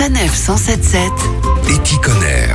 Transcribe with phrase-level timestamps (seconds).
[0.00, 1.12] Sanef 177
[1.68, 2.49] Éticonner.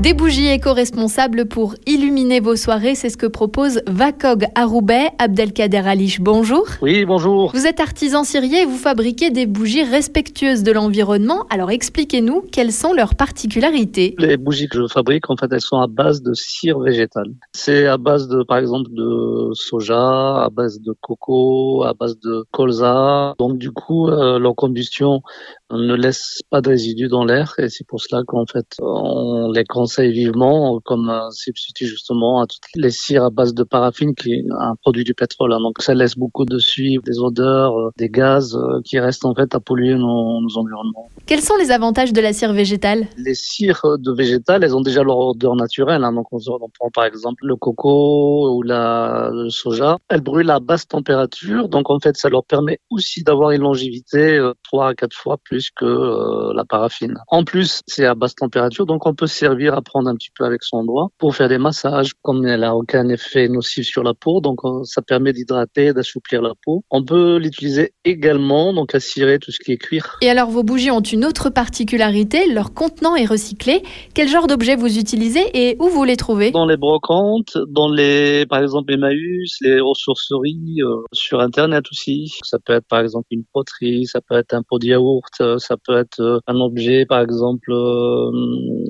[0.00, 5.10] Des bougies éco-responsables pour illuminer vos soirées, c'est ce que propose Vacog à Roubaix.
[5.20, 6.66] Abdelkader Alish, bonjour.
[6.82, 7.52] Oui, bonjour.
[7.54, 11.46] Vous êtes artisan cirier et vous fabriquez des bougies respectueuses de l'environnement.
[11.48, 14.16] Alors expliquez-nous quelles sont leurs particularités.
[14.18, 17.32] Les bougies que je fabrique, en fait, elles sont à base de cire végétale.
[17.52, 22.44] C'est à base de, par exemple, de soja, à base de coco, à base de
[22.50, 23.34] colza.
[23.38, 25.22] Donc, du coup, euh, leur combustion
[25.70, 29.64] ne laisse pas de résidus dans l'air et c'est pour cela qu'en fait, on les
[29.84, 34.28] conseille vivement comme un substitut justement à toutes les cires à base de paraffine qui
[34.36, 35.52] est un produit du pétrole.
[35.52, 35.60] hein.
[35.66, 39.34] Donc, ça laisse beaucoup de suie, des odeurs, euh, des gaz euh, qui restent en
[39.38, 41.06] fait à polluer nos, nos environnements.
[41.26, 43.00] Quels sont les avantages de la cire végétale?
[43.26, 46.02] Les cires de végétal, elles ont déjà leur odeur naturelle.
[46.06, 46.12] hein.
[46.18, 49.98] Donc, on, on prend par exemple le coco ou la, le soja.
[50.08, 51.68] Elles brûlent à basse température.
[51.68, 55.36] Donc, en fait, ça leur permet aussi d'avoir une longévité euh, trois à quatre fois
[55.48, 57.14] plus que euh, la paraffine.
[57.28, 58.86] En plus, c'est à basse température.
[58.86, 61.48] Donc, on peut se servir à prendre un petit peu avec son doigt pour faire
[61.48, 62.12] des massages.
[62.22, 66.42] Comme elle a aucun effet nocif sur la peau, donc euh, ça permet d'hydrater, d'assouplir
[66.42, 66.84] la peau.
[66.90, 70.16] On peut l'utiliser également, donc à cirer tout ce qui est cuir.
[70.22, 73.82] Et alors vos bougies ont une autre particularité, leur contenant est recyclé.
[74.14, 76.50] Quel genre d'objets vous utilisez et où vous les trouvez?
[76.50, 82.32] Dans les brocantes, dans les, par exemple, Emmaüs, les ressourceries, euh, sur Internet aussi.
[82.42, 85.58] Ça peut être, par exemple, une poterie, ça peut être un pot de yaourt, euh,
[85.58, 88.30] ça peut être un objet, par exemple, euh,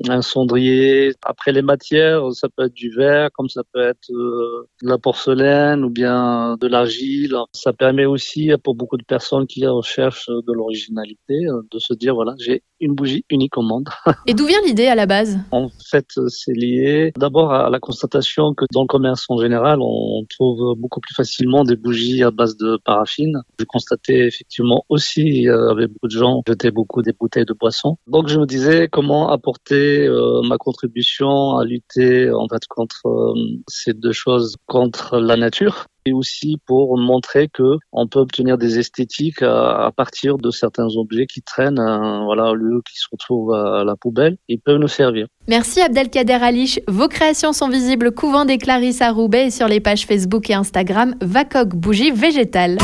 [0.09, 0.74] un cendrier.
[1.23, 4.97] Après les matières, ça peut être du verre, comme ça peut être euh, de la
[4.97, 7.35] porcelaine ou bien de l'argile.
[7.53, 12.15] Ça permet aussi, pour beaucoup de personnes qui recherchent de l'originalité, euh, de se dire,
[12.15, 13.87] voilà, j'ai une bougie unique au monde.
[14.27, 15.37] Et d'où vient l'idée à la base?
[15.51, 20.25] En fait, c'est lié d'abord à la constatation que dans le commerce en général, on
[20.29, 23.41] trouve beaucoup plus facilement des bougies à base de paraffine.
[23.59, 27.97] Je constatais effectivement aussi euh, avec beaucoup de gens jetaient beaucoup des bouteilles de boissons.
[28.07, 33.33] Donc je me disais comment apporter euh, ma contribution à lutter en fait contre euh,
[33.67, 38.77] ces deux choses, contre la nature et aussi pour montrer que on peut obtenir des
[38.77, 43.07] esthétiques à, à partir de certains objets qui traînent, euh, voilà, au lieu qui se
[43.11, 45.27] retrouvent à la poubelle, ils peuvent nous servir.
[45.47, 46.79] Merci Abdelkader Alish.
[46.87, 50.49] Vos créations sont visibles au couvent des Clarisses à Roubaix et sur les pages Facebook
[50.49, 52.77] et Instagram Vacog Bougie Végétale.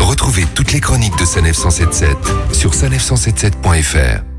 [0.00, 2.16] Retrouvez toutes les chroniques de Sanef 177
[2.52, 4.37] sur sanef177.fr.